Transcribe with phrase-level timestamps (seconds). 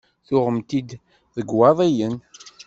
[0.27, 0.89] Tuɣem-t-id
[1.35, 2.15] deg Iwaḍiyen?